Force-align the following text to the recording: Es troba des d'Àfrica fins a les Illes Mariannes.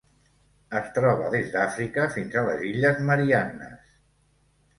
Es 0.77 0.87
troba 0.95 1.27
des 1.35 1.51
d'Àfrica 1.55 2.07
fins 2.15 2.39
a 2.41 2.43
les 2.49 2.65
Illes 2.71 3.03
Mariannes. 3.11 3.95